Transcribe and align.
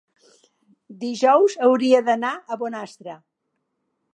dijous 1.03 1.57
hauria 1.67 2.01
d'anar 2.07 2.33
a 2.35 2.59
Bonastre. 2.63 3.19